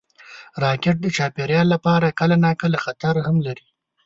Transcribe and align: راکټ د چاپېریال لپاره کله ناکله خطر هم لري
راکټ 0.63 0.95
د 1.01 1.07
چاپېریال 1.17 1.67
لپاره 1.75 2.15
کله 2.19 2.35
ناکله 2.45 2.77
خطر 2.85 3.13
هم 3.25 3.37
لري 3.47 3.65